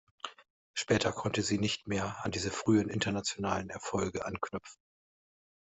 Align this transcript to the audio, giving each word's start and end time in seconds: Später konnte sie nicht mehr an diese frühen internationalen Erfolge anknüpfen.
Später 0.73 1.11
konnte 1.13 1.43
sie 1.43 1.59
nicht 1.59 1.85
mehr 1.87 2.17
an 2.25 2.31
diese 2.31 2.49
frühen 2.49 2.89
internationalen 2.89 3.69
Erfolge 3.69 4.25
anknüpfen. 4.25 4.81